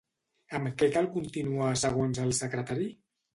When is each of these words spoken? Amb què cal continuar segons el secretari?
Amb 0.59 0.71
què 0.79 0.89
cal 0.95 1.09
continuar 1.17 1.67
segons 1.83 2.23
el 2.25 2.33
secretari? 2.39 2.89